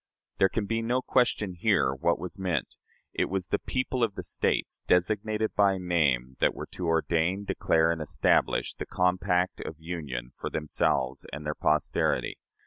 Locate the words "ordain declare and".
6.87-8.01